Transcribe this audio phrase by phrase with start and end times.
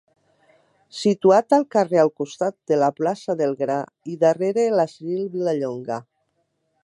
[0.99, 3.77] Situat al carrer al costat de la plaça del Gra
[4.13, 6.01] i darrere l'Asil Vilallonga.